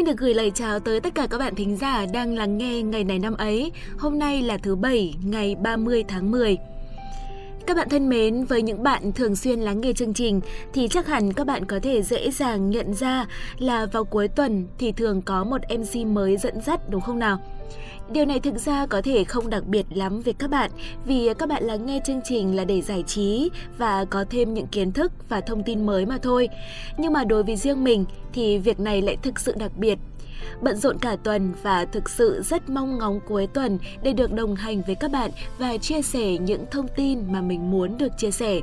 [0.00, 2.82] Xin được gửi lời chào tới tất cả các bạn thính giả đang lắng nghe
[2.82, 3.72] ngày này năm ấy.
[3.98, 6.56] Hôm nay là thứ Bảy, ngày 30 tháng 10.
[7.66, 10.40] Các bạn thân mến, với những bạn thường xuyên lắng nghe chương trình
[10.72, 13.26] thì chắc hẳn các bạn có thể dễ dàng nhận ra
[13.58, 17.38] là vào cuối tuần thì thường có một MC mới dẫn dắt đúng không nào?
[18.12, 20.70] Điều này thực ra có thể không đặc biệt lắm với các bạn,
[21.04, 24.66] vì các bạn lắng nghe chương trình là để giải trí và có thêm những
[24.66, 26.48] kiến thức và thông tin mới mà thôi.
[26.98, 29.98] Nhưng mà đối với riêng mình thì việc này lại thực sự đặc biệt
[30.60, 34.54] Bận rộn cả tuần và thực sự rất mong ngóng cuối tuần để được đồng
[34.54, 38.30] hành với các bạn và chia sẻ những thông tin mà mình muốn được chia
[38.30, 38.60] sẻ.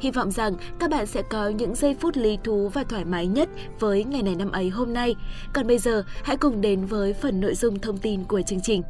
[0.00, 3.26] Hy vọng rằng các bạn sẽ có những giây phút lý thú và thoải mái
[3.26, 3.48] nhất
[3.80, 5.14] với ngày này năm ấy hôm nay.
[5.52, 8.82] Còn bây giờ, hãy cùng đến với phần nội dung thông tin của chương trình.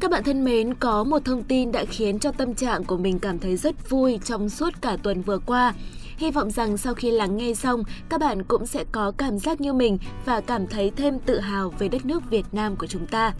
[0.00, 3.18] Các bạn thân mến, có một thông tin đã khiến cho tâm trạng của mình
[3.18, 5.74] cảm thấy rất vui trong suốt cả tuần vừa qua.
[6.18, 9.60] Hy vọng rằng sau khi lắng nghe xong, các bạn cũng sẽ có cảm giác
[9.60, 13.06] như mình và cảm thấy thêm tự hào về đất nước Việt Nam của chúng
[13.06, 13.32] ta.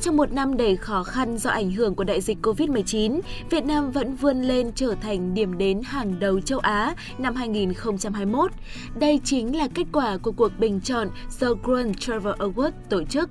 [0.00, 3.90] Trong một năm đầy khó khăn do ảnh hưởng của đại dịch Covid-19, Việt Nam
[3.90, 8.50] vẫn vươn lên trở thành điểm đến hàng đầu châu Á năm 2021.
[8.94, 13.30] Đây chính là kết quả của cuộc bình chọn do Grand Travel Award tổ chức.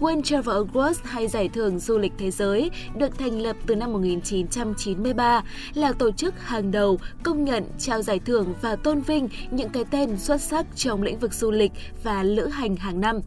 [0.00, 3.92] World Travel Awards hay Giải thưởng Du lịch Thế giới được thành lập từ năm
[3.92, 5.42] 1993
[5.74, 9.84] là tổ chức hàng đầu công nhận trao giải thưởng và tôn vinh những cái
[9.90, 13.20] tên xuất sắc trong lĩnh vực du lịch và lữ hành hàng năm.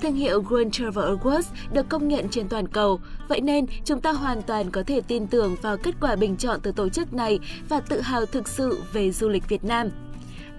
[0.00, 4.12] Thương hiệu Grand Travel Awards được công nhận trên toàn cầu, vậy nên chúng ta
[4.12, 7.38] hoàn toàn có thể tin tưởng vào kết quả bình chọn từ tổ chức này
[7.68, 9.88] và tự hào thực sự về du lịch Việt Nam.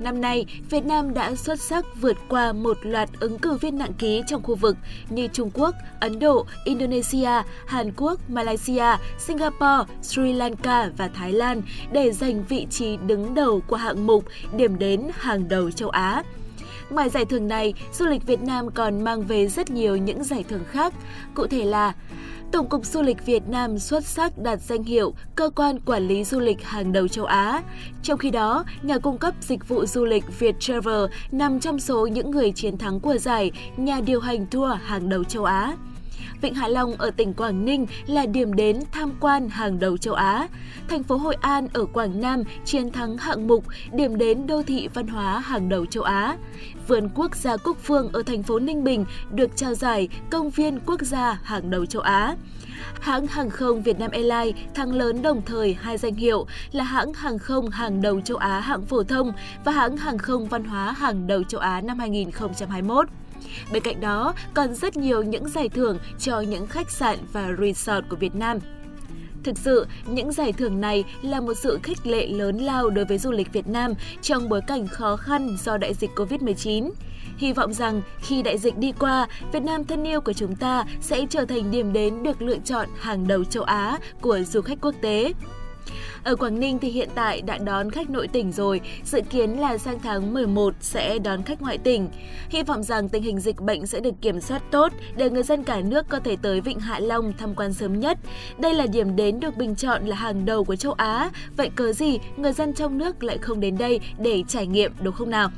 [0.02, 3.94] Năm nay, Việt Nam đã xuất sắc vượt qua một loạt ứng cử viên nặng
[3.94, 4.77] ký trong khu vực
[5.09, 11.62] như Trung Quốc, Ấn Độ, Indonesia, Hàn Quốc, Malaysia, Singapore, Sri Lanka và Thái Lan
[11.91, 14.25] để giành vị trí đứng đầu của hạng mục
[14.56, 16.23] điểm đến hàng đầu châu Á.
[16.89, 20.45] Ngoài giải thưởng này, du lịch Việt Nam còn mang về rất nhiều những giải
[20.50, 20.94] thưởng khác,
[21.35, 21.94] cụ thể là
[22.51, 26.23] Tổng cục Du lịch Việt Nam xuất sắc đạt danh hiệu cơ quan quản lý
[26.23, 27.62] du lịch hàng đầu châu Á.
[28.03, 32.31] Trong khi đó, nhà cung cấp dịch vụ du lịch Viettravel nằm trong số những
[32.31, 35.75] người chiến thắng của giải nhà điều hành tour hàng đầu châu Á.
[36.41, 40.13] Vịnh Hạ Long ở tỉnh Quảng Ninh là điểm đến tham quan hàng đầu châu
[40.13, 40.47] Á.
[40.87, 44.87] Thành phố Hội An ở Quảng Nam chiến thắng hạng mục điểm đến đô thị
[44.93, 46.37] văn hóa hàng đầu châu Á.
[46.87, 50.79] Vườn quốc gia Cúc Phương ở thành phố Ninh Bình được trao giải công viên
[50.85, 52.35] quốc gia hàng đầu châu Á.
[52.99, 57.13] Hãng hàng không Việt Nam Airlines thắng lớn đồng thời hai danh hiệu là hãng
[57.13, 59.33] hàng không hàng đầu châu Á hạng phổ thông
[59.65, 63.07] và hãng hàng không văn hóa hàng đầu châu Á năm 2021.
[63.72, 68.06] Bên cạnh đó, còn rất nhiều những giải thưởng cho những khách sạn và resort
[68.09, 68.59] của Việt Nam.
[69.44, 73.18] Thực sự, những giải thưởng này là một sự khích lệ lớn lao đối với
[73.18, 76.91] du lịch Việt Nam trong bối cảnh khó khăn do đại dịch Covid-19.
[77.38, 80.85] Hy vọng rằng khi đại dịch đi qua, Việt Nam thân yêu của chúng ta
[81.01, 84.81] sẽ trở thành điểm đến được lựa chọn hàng đầu châu Á của du khách
[84.81, 85.34] quốc tế.
[86.24, 89.78] Ở Quảng Ninh thì hiện tại đã đón khách nội tỉnh rồi, dự kiến là
[89.78, 92.09] sang tháng 11 sẽ đón khách ngoại tỉnh.
[92.50, 95.63] Hy vọng rằng tình hình dịch bệnh sẽ được kiểm soát tốt để người dân
[95.63, 98.18] cả nước có thể tới Vịnh Hạ Long tham quan sớm nhất.
[98.59, 101.94] Đây là điểm đến được bình chọn là hàng đầu của châu Á, vậy cớ
[101.94, 105.50] gì người dân trong nước lại không đến đây để trải nghiệm đúng không nào?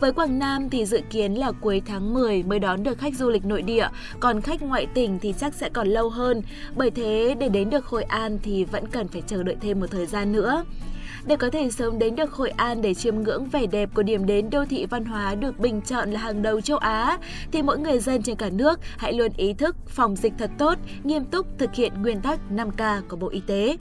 [0.00, 3.30] Với Quảng Nam thì dự kiến là cuối tháng 10 mới đón được khách du
[3.30, 3.88] lịch nội địa,
[4.20, 6.42] còn khách ngoại tỉnh thì chắc sẽ còn lâu hơn.
[6.76, 9.86] Bởi thế để đến được Hội An thì vẫn cần phải chờ đợi thêm một
[9.90, 10.64] thời gian nữa.
[11.26, 14.26] Để có thể sớm đến được Hội An để chiêm ngưỡng vẻ đẹp của điểm
[14.26, 17.18] đến đô thị văn hóa được bình chọn là hàng đầu châu Á,
[17.52, 20.78] thì mỗi người dân trên cả nước hãy luôn ý thức phòng dịch thật tốt,
[21.04, 23.76] nghiêm túc thực hiện nguyên tắc 5K của Bộ Y tế.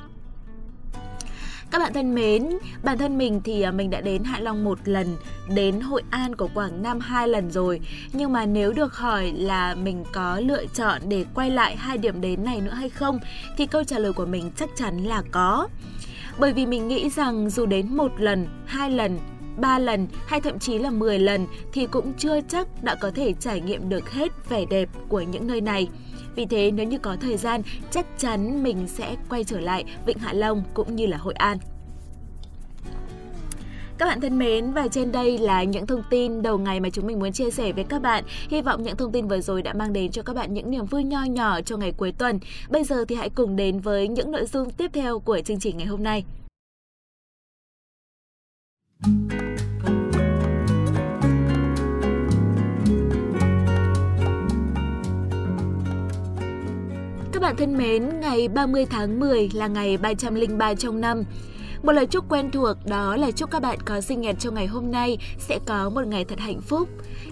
[1.72, 2.50] Các bạn thân mến,
[2.84, 5.18] bản thân mình thì à, mình đã đến Hạ Long một lần,
[5.56, 7.80] đến Hội An của Quảng Nam hai lần rồi.
[8.14, 12.22] Nhưng mà nếu được hỏi là mình có lựa chọn để quay lại hai điểm
[12.22, 13.20] đến này nữa hay không,
[13.58, 15.68] thì câu trả lời của mình chắc chắn là có.
[16.40, 19.20] Bởi vì mình nghĩ rằng dù đến một lần, hai lần,
[19.58, 23.34] ba lần hay thậm chí là 10 lần thì cũng chưa chắc đã có thể
[23.34, 25.88] trải nghiệm được hết vẻ đẹp của những nơi này.
[26.36, 27.62] Vì thế nếu như có thời gian,
[27.92, 31.58] chắc chắn mình sẽ quay trở lại Vịnh Hạ Long cũng như là Hội An.
[33.98, 37.08] Các bạn thân mến, và trên đây là những thông tin đầu ngày mà chúng
[37.08, 38.24] mình muốn chia sẻ với các bạn.
[38.50, 40.86] Hy vọng những thông tin vừa rồi đã mang đến cho các bạn những niềm
[40.86, 42.40] vui nho nhỏ cho ngày cuối tuần.
[42.70, 45.78] Bây giờ thì hãy cùng đến với những nội dung tiếp theo của chương trình
[45.78, 46.26] ngày hôm nay.
[57.36, 61.24] Các bạn thân mến, ngày 30 tháng 10 là ngày 303 trong năm.
[61.84, 64.68] Một lời chúc quen thuộc đó là chúc các bạn có sinh nhật trong ngày
[64.68, 66.90] hôm nay sẽ có một ngày thật hạnh phúc.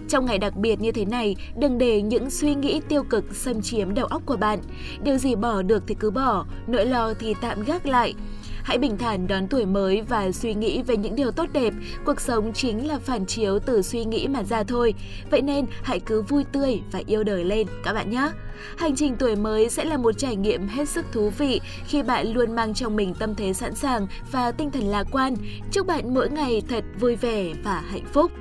[0.10, 3.62] Trong ngày đặc biệt như thế này, đừng để những suy nghĩ tiêu cực xâm
[3.62, 4.60] chiếm đầu óc của bạn.
[5.04, 8.14] Điều gì bỏ được thì cứ bỏ, nỗi lo thì tạm gác lại.
[8.63, 11.74] Hãy bình thản đón tuổi mới và suy nghĩ về những điều tốt đẹp.
[12.06, 14.94] Cuộc sống chính là phản chiếu từ suy nghĩ mà ra thôi.
[15.31, 18.30] Vậy nên, hãy cứ vui tươi và yêu đời lên, các bạn nhé.
[18.77, 22.33] Hành trình tuổi mới sẽ là một trải nghiệm hết sức thú vị khi bạn
[22.33, 25.36] luôn mang trong mình tâm thế sẵn sàng và tinh thần lạc quan.
[25.71, 28.31] Chúc bạn mỗi ngày thật vui vẻ và hạnh phúc.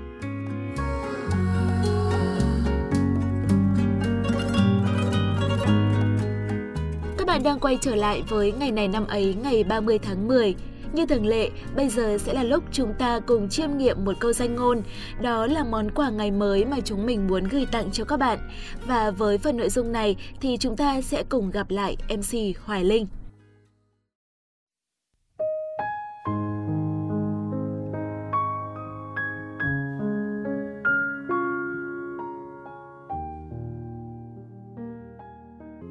[7.43, 10.55] Bạn đang quay trở lại với ngày này năm ấy, ngày 30 tháng 10.
[10.93, 14.33] Như thường lệ, bây giờ sẽ là lúc chúng ta cùng chiêm nghiệm một câu
[14.33, 14.83] danh ngôn.
[15.21, 18.39] Đó là món quà ngày mới mà chúng mình muốn gửi tặng cho các bạn.
[18.87, 22.85] Và với phần nội dung này thì chúng ta sẽ cùng gặp lại MC Hoài
[22.85, 23.07] Linh.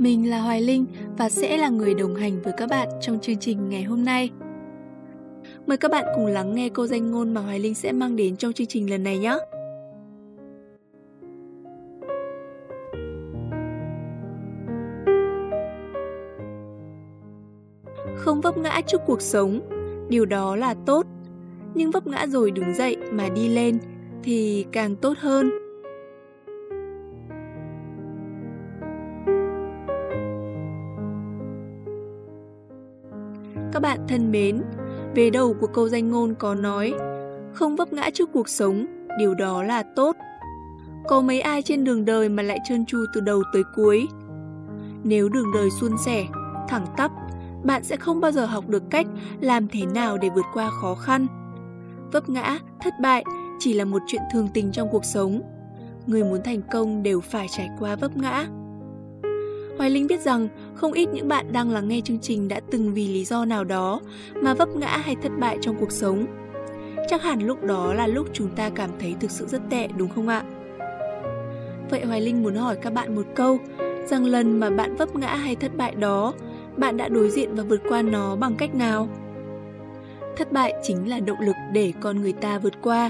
[0.02, 0.86] Mình là Hoài Linh
[1.18, 4.30] và sẽ là người đồng hành với các bạn trong chương trình ngày hôm nay.
[5.68, 8.36] Mời các bạn cùng lắng nghe câu danh ngôn mà Hoài Linh sẽ mang đến
[8.36, 9.38] trong chương trình lần này nhé.
[18.16, 19.60] Không vấp ngã trước cuộc sống,
[20.10, 21.06] điều đó là tốt.
[21.76, 23.78] Nhưng vấp ngã rồi đứng dậy mà đi lên
[24.24, 25.61] thì càng tốt hơn.
[33.82, 34.62] Các bạn thân mến,
[35.16, 36.94] về đầu của câu danh ngôn có nói
[37.54, 38.86] Không vấp ngã trước cuộc sống,
[39.20, 40.16] điều đó là tốt.
[41.08, 44.08] Có mấy ai trên đường đời mà lại trơn tru từ đầu tới cuối?
[45.04, 46.26] Nếu đường đời suôn sẻ,
[46.68, 47.12] thẳng tắp,
[47.64, 49.08] bạn sẽ không bao giờ học được cách
[49.40, 51.28] làm thế nào để vượt qua khó khăn.
[52.12, 53.24] Vấp ngã, thất bại
[53.60, 55.42] chỉ là một chuyện thường tình trong cuộc sống.
[56.08, 58.48] Người muốn thành công đều phải trải qua vấp ngã.
[59.78, 62.94] Hoài Linh biết rằng không ít những bạn đang lắng nghe chương trình đã từng
[62.94, 64.02] vì lý do nào đó
[64.36, 66.26] mà vấp ngã hay thất bại trong cuộc sống.
[67.10, 70.10] Chắc hẳn lúc đó là lúc chúng ta cảm thấy thực sự rất tệ đúng
[70.10, 70.44] không ạ?
[71.90, 73.58] Vậy Hoài Linh muốn hỏi các bạn một câu,
[74.06, 76.34] rằng lần mà bạn vấp ngã hay thất bại đó,
[76.78, 79.08] bạn đã đối diện và vượt qua nó bằng cách nào?
[80.38, 83.10] Thất bại chính là động lực để con người ta vượt qua,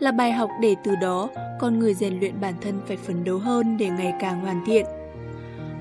[0.00, 1.28] là bài học để từ đó
[1.60, 4.86] con người rèn luyện bản thân phải phấn đấu hơn để ngày càng hoàn thiện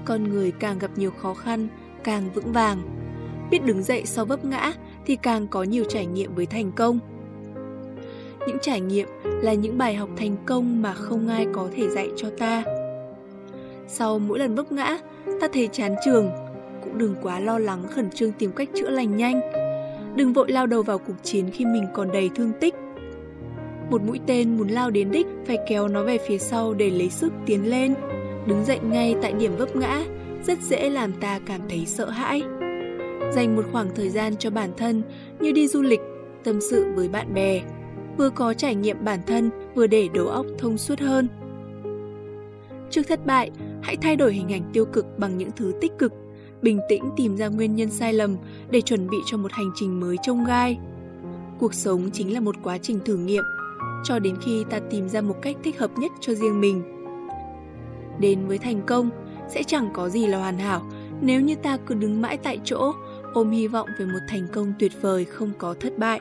[0.10, 1.68] con người càng gặp nhiều khó khăn,
[2.04, 2.78] càng vững vàng.
[3.52, 4.74] Biết đứng dậy sau vấp ngã
[5.06, 7.00] thì càng có nhiều trải nghiệm với thành công.
[8.48, 12.10] Những trải nghiệm là những bài học thành công mà không ai có thể dạy
[12.16, 12.64] cho ta.
[13.88, 14.98] Sau mỗi lần vấp ngã,
[15.42, 16.30] ta thấy chán trường,
[16.84, 19.42] cũng đừng quá lo lắng khẩn trương tìm cách chữa lành nhanh.
[20.16, 22.76] Đừng vội lao đầu vào cuộc chiến khi mình còn đầy thương tích.
[23.90, 27.10] Một mũi tên muốn lao đến đích phải kéo nó về phía sau để lấy
[27.10, 27.96] sức tiến lên
[28.50, 30.04] đứng dậy ngay tại điểm vấp ngã
[30.44, 32.42] rất dễ làm ta cảm thấy sợ hãi.
[33.32, 35.02] Dành một khoảng thời gian cho bản thân
[35.40, 36.00] như đi du lịch,
[36.44, 37.62] tâm sự với bạn bè,
[38.18, 41.28] vừa có trải nghiệm bản thân vừa để đầu óc thông suốt hơn.
[42.90, 43.52] Trước thất bại,
[43.82, 46.14] hãy thay đổi hình ảnh tiêu cực bằng những thứ tích cực,
[46.62, 48.38] bình tĩnh tìm ra nguyên nhân sai lầm
[48.72, 50.80] để chuẩn bị cho một hành trình mới trông gai.
[51.60, 53.44] Cuộc sống chính là một quá trình thử nghiệm,
[54.04, 56.99] cho đến khi ta tìm ra một cách thích hợp nhất cho riêng mình
[58.20, 59.10] đến với thành công,
[59.48, 60.82] sẽ chẳng có gì là hoàn hảo.
[61.22, 62.94] Nếu như ta cứ đứng mãi tại chỗ,
[63.34, 66.20] ôm hy vọng về một thành công tuyệt vời không có thất bại.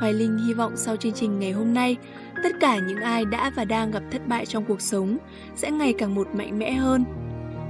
[0.00, 1.96] Hoài linh hy vọng sau chương trình ngày hôm nay,
[2.42, 5.18] tất cả những ai đã và đang gặp thất bại trong cuộc sống
[5.56, 7.04] sẽ ngày càng một mạnh mẽ hơn.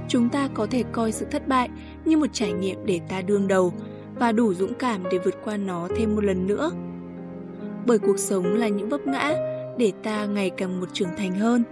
[0.07, 1.69] Chúng ta có thể coi sự thất bại
[2.05, 3.73] như một trải nghiệm để ta đương đầu
[4.19, 6.71] và đủ dũng cảm để vượt qua nó thêm một lần nữa.
[7.85, 9.33] Bởi cuộc sống là những vấp ngã
[9.77, 11.63] để ta ngày càng một trưởng thành hơn.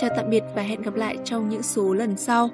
[0.00, 2.50] Chào tạm biệt và hẹn gặp lại trong những số lần sau.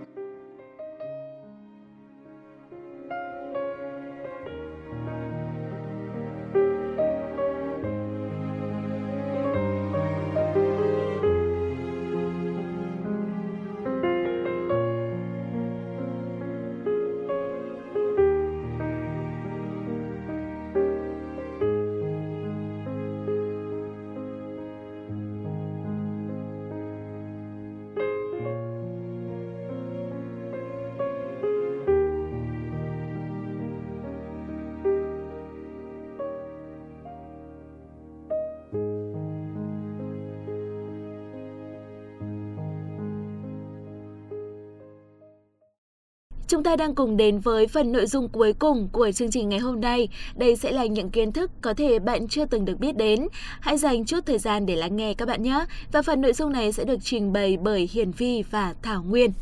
[46.55, 49.59] Chúng ta đang cùng đến với phần nội dung cuối cùng của chương trình ngày
[49.59, 50.09] hôm nay.
[50.37, 53.29] Đây sẽ là những kiến thức có thể bạn chưa từng được biết đến.
[53.61, 55.65] Hãy dành chút thời gian để lắng nghe các bạn nhé.
[55.93, 59.33] Và phần nội dung này sẽ được trình bày bởi Hiền Vi và Thảo Nguyên.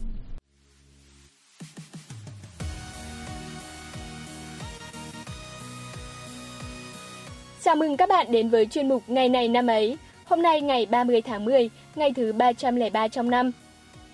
[7.63, 9.99] Chào mừng các bạn đến với chuyên mục Ngày này năm ấy.
[10.25, 13.51] Hôm nay ngày 30 tháng 10, ngày thứ 303 trong năm.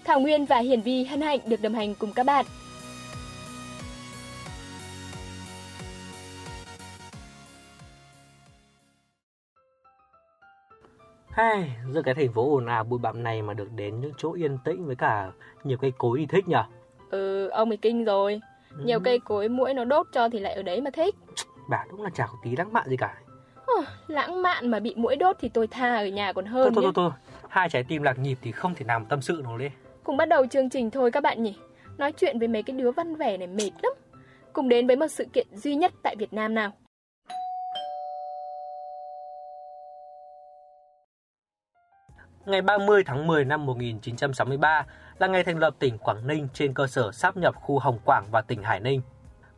[0.05, 2.47] Thảo Nguyên và Hiền Vi hân hạnh được đồng hành cùng các bạn.
[11.39, 14.33] Hey, giữa cái thành phố ồn ào bụi bặm này mà được đến những chỗ
[14.33, 15.31] yên tĩnh với cả
[15.65, 16.57] nhiều cây cối thì thích nhỉ?
[17.11, 18.41] Ừ, ông ấy kinh rồi.
[18.71, 18.83] Ừ.
[18.85, 21.15] Nhiều cây cối mũi nó đốt cho thì lại ở đấy mà thích.
[21.71, 23.15] Bà đúng là chả có tí lãng mạn gì cả.
[24.07, 26.93] Lãng mạn mà bị mũi đốt thì tôi tha ở nhà còn hơn Thôi thôi,
[26.95, 29.73] thôi thôi, hai trái tim lạc nhịp thì không thể nào tâm sự nổi lên.
[30.05, 31.57] Cùng bắt đầu chương trình thôi các bạn nhỉ.
[31.99, 33.93] Nói chuyện với mấy cái đứa văn vẻ này mệt lắm.
[34.53, 36.73] Cùng đến với một sự kiện duy nhất tại Việt Nam nào.
[42.49, 44.87] Ngày 30 tháng 10 năm 1963
[45.19, 48.25] là ngày thành lập tỉnh Quảng Ninh trên cơ sở sáp nhập khu Hồng Quảng
[48.31, 49.03] và tỉnh Hải Ninh.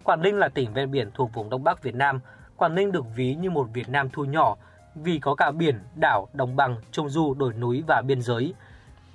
[0.04, 2.20] Quảng Ninh là tỉnh ven biển thuộc vùng Đông Bắc Việt Nam.
[2.56, 4.56] Quảng Ninh được ví như một Việt Nam thu nhỏ
[4.94, 8.54] vì có cả biển, đảo, đồng bằng, trung du, đồi núi và biên giới.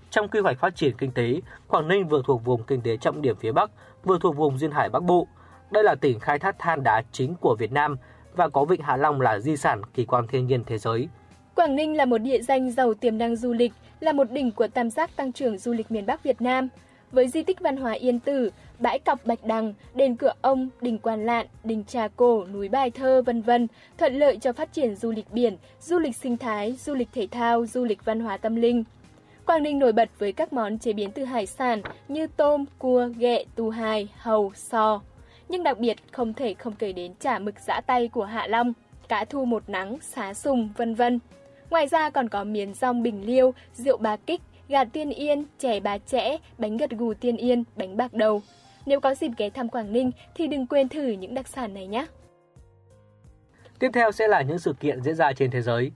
[0.09, 3.21] Trong quy hoạch phát triển kinh tế, Quảng Ninh vừa thuộc vùng kinh tế trọng
[3.21, 3.71] điểm phía Bắc,
[4.03, 5.27] vừa thuộc vùng duyên hải Bắc Bộ.
[5.71, 7.97] Đây là tỉnh khai thác than đá chính của Việt Nam
[8.35, 11.09] và có Vịnh Hạ Long là di sản kỳ quan thiên nhiên thế giới.
[11.55, 14.67] Quảng Ninh là một địa danh giàu tiềm năng du lịch, là một đỉnh của
[14.67, 16.67] tam giác tăng trưởng du lịch miền Bắc Việt Nam.
[17.11, 20.97] Với di tích văn hóa Yên Tử, bãi cọc Bạch Đằng, đền Cửa Ông, đỉnh
[20.97, 24.95] Quan Lạn, đỉnh Trà Cổ, núi Bài Thơ, vân vân, thuận lợi cho phát triển
[24.95, 28.37] du lịch biển, du lịch sinh thái, du lịch thể thao, du lịch văn hóa
[28.37, 28.83] tâm linh.
[29.45, 33.09] Quảng Ninh nổi bật với các món chế biến từ hải sản như tôm, cua,
[33.17, 35.01] ghẹ, tu hài, hầu, sò.
[35.49, 38.73] Nhưng đặc biệt không thể không kể đến chả mực giã tay của Hạ Long,
[39.07, 41.19] cá thu một nắng, xá sùng, vân vân.
[41.69, 45.79] Ngoài ra còn có miến rong bình liêu, rượu bà kích, gà tiên yên, chè
[45.79, 48.41] bà chẽ, bánh gật gù tiên yên, bánh bạc đầu.
[48.85, 51.87] Nếu có dịp ghé thăm Quảng Ninh thì đừng quên thử những đặc sản này
[51.87, 52.05] nhé.
[53.79, 55.91] Tiếp theo sẽ là những sự kiện diễn ra trên thế giới.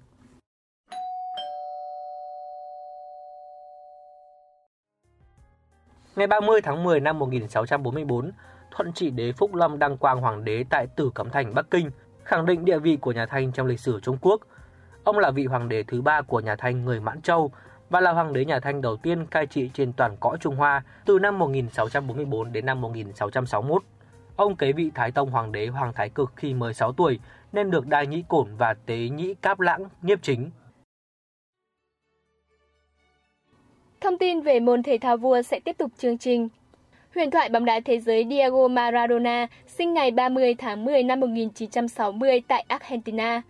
[6.16, 8.32] Ngày 30 tháng 10 năm 1644,
[8.72, 11.92] Thuận trị đế Phúc Lâm đăng quang hoàng đế tại Tử Cấm Thành, Bắc Kinh,
[12.24, 14.42] khẳng định địa vị của nhà Thanh trong lịch sử Trung Quốc–
[15.10, 17.52] Ông là vị hoàng đế thứ ba của nhà Thanh người Mãn Châu
[17.90, 20.84] và là hoàng đế nhà Thanh đầu tiên cai trị trên toàn cõi Trung Hoa
[21.06, 23.84] từ năm 1644 đến năm 1661.
[24.36, 27.20] Ông kế vị Thái Tông Hoàng đế Hoàng Thái Cực khi 16 tuổi,
[27.52, 30.50] nên được Đai Nhĩ Cổn và Tế Nhĩ Cáp Lãng nhiếp chính.
[34.02, 36.50] Thông tin về môn thể thao vua sẽ tiếp tục chương trình.
[37.16, 42.42] Huyền thoại bóng đá thế giới Diego Maradona sinh ngày 30 tháng 10 năm 1960
[42.48, 43.42] tại Argentina.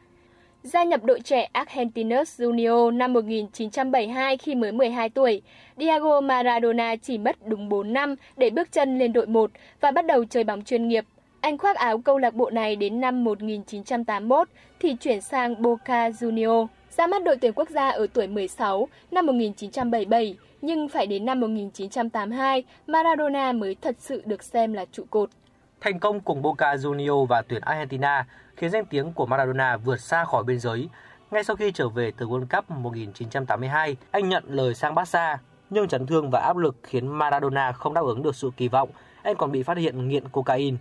[0.69, 5.41] Gia nhập đội trẻ Argentinos Junior năm 1972 khi mới 12 tuổi,
[5.77, 10.05] Diego Maradona chỉ mất đúng 4 năm để bước chân lên đội 1 và bắt
[10.05, 11.05] đầu chơi bóng chuyên nghiệp.
[11.41, 14.47] Anh khoác áo câu lạc bộ này đến năm 1981
[14.79, 19.25] thì chuyển sang Boca Junior, Ra mắt đội tuyển quốc gia ở tuổi 16 năm
[19.25, 25.29] 1977, nhưng phải đến năm 1982 Maradona mới thật sự được xem là trụ cột.
[25.81, 28.25] Thành công cùng Boca Junior và tuyển Argentina
[28.59, 30.89] khiến danh tiếng của Maradona vượt xa khỏi biên giới.
[31.31, 35.37] Ngay sau khi trở về từ World Cup 1982, anh nhận lời sang Barca,
[35.69, 38.89] nhưng chấn thương và áp lực khiến Maradona không đáp ứng được sự kỳ vọng.
[39.23, 40.77] Anh còn bị phát hiện nghiện cocaine.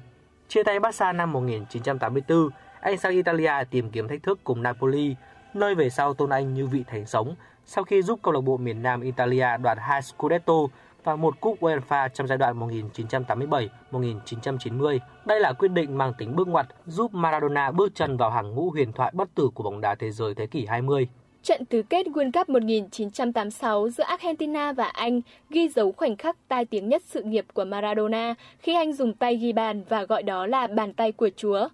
[0.48, 2.48] Chia tay Barca năm 1984,
[2.80, 5.16] anh sang Italia tìm kiếm thách thức cùng Napoli,
[5.54, 7.34] nơi về sau tôn anh như vị thánh sống
[7.70, 10.54] sau khi giúp câu lạc bộ miền Nam Italia đoạt hai Scudetto
[11.04, 12.60] và một cúp UEFA trong giai đoạn
[13.92, 14.98] 1987-1990.
[15.24, 18.70] Đây là quyết định mang tính bước ngoặt, giúp Maradona bước chân vào hàng ngũ
[18.70, 21.08] huyền thoại bất tử của bóng đá thế giới thế kỷ 20.
[21.42, 26.64] Trận tứ kết World Cup 1986 giữa Argentina và Anh ghi dấu khoảnh khắc tai
[26.64, 30.46] tiếng nhất sự nghiệp của Maradona khi anh dùng tay ghi bàn và gọi đó
[30.46, 31.68] là bàn tay của Chúa.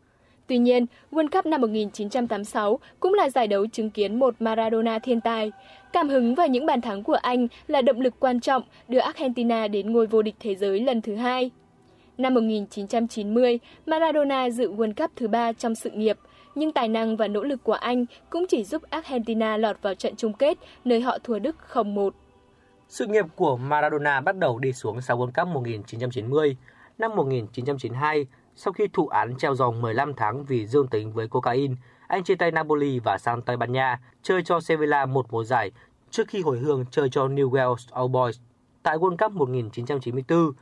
[0.46, 5.20] Tuy nhiên, World Cup năm 1986 cũng là giải đấu chứng kiến một Maradona thiên
[5.20, 5.52] tài.
[5.92, 9.68] Cảm hứng và những bàn thắng của anh là động lực quan trọng đưa Argentina
[9.68, 11.50] đến ngôi vô địch thế giới lần thứ hai.
[12.18, 16.18] Năm 1990, Maradona dự World Cup thứ ba trong sự nghiệp,
[16.54, 20.16] nhưng tài năng và nỗ lực của anh cũng chỉ giúp Argentina lọt vào trận
[20.16, 22.10] chung kết, nơi họ thua Đức 0-1.
[22.88, 26.56] Sự nghiệp của Maradona bắt đầu đi xuống sau World Cup 1990.
[26.98, 31.74] Năm 1992, sau khi thụ án treo dòng 15 tháng vì dương tính với cocaine,
[32.08, 35.70] anh chia tay Napoli và sang Tây Ban Nha chơi cho Sevilla một mùa giải
[36.10, 38.40] trước khi hồi hương chơi cho New Wales Old Boys.
[38.82, 40.52] Tại World Cup 1994,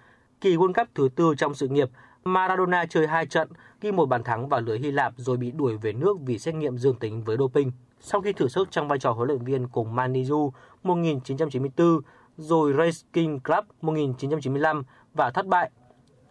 [0.40, 1.90] Kỳ World Cup thứ tư trong sự nghiệp,
[2.25, 3.49] Maradona chơi hai trận,
[3.80, 6.54] ghi một bàn thắng vào lưới Hy Lạp rồi bị đuổi về nước vì xét
[6.54, 7.72] nghiệm dương tính với doping.
[8.00, 10.50] Sau khi thử sức trong vai trò huấn luyện viên cùng Maniju
[10.82, 12.00] 1994,
[12.37, 14.82] rồi Racing Club 1995
[15.14, 15.70] và thất bại,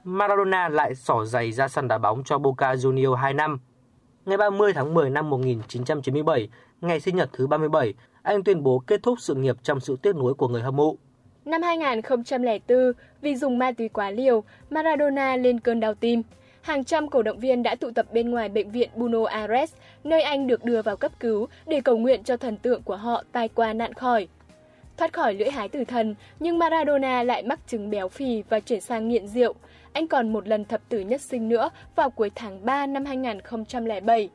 [0.03, 3.59] Maradona lại xỏ giày ra sân đá bóng cho Boca Juniors 2 năm.
[4.25, 6.49] Ngày 30 tháng 10 năm 1997,
[6.81, 10.15] ngày sinh nhật thứ 37, anh tuyên bố kết thúc sự nghiệp trong sự tiếc
[10.15, 10.95] nuối của người hâm mộ.
[11.45, 12.91] Năm 2004,
[13.21, 16.21] vì dùng ma túy quá liều, Maradona lên cơn đau tim.
[16.61, 20.21] Hàng trăm cổ động viên đã tụ tập bên ngoài bệnh viện Buenos Aires, nơi
[20.21, 23.47] anh được đưa vào cấp cứu để cầu nguyện cho thần tượng của họ tai
[23.47, 24.27] qua nạn khỏi.
[24.97, 28.81] Thoát khỏi lưỡi hái tử thần, nhưng Maradona lại mắc chứng béo phì và chuyển
[28.81, 29.53] sang nghiện rượu.
[29.93, 34.29] Anh còn một lần thập tử nhất sinh nữa vào cuối tháng 3 năm 2007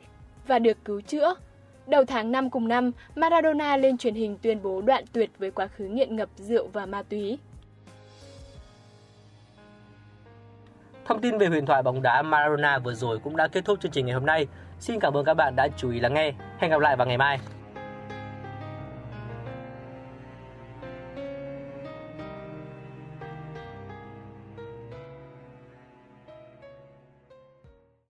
[0.47, 1.35] và được cứu chữa.
[1.87, 5.67] Đầu tháng 5 cùng năm, Maradona lên truyền hình tuyên bố đoạn tuyệt với quá
[5.67, 7.39] khứ nghiện ngập rượu và ma túy.
[11.05, 13.93] Thông tin về huyền thoại bóng đá Maradona vừa rồi cũng đã kết thúc chương
[13.93, 14.47] trình ngày hôm nay.
[14.81, 16.33] Xin cảm ơn các bạn đã chú ý lắng nghe.
[16.59, 17.39] Hẹn gặp lại vào ngày mai.